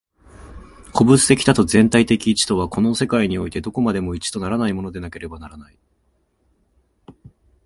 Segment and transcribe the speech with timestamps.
[0.93, 5.77] 個物的多と全体的一とは、この世界においてどこまでも一とならないものでなければならない。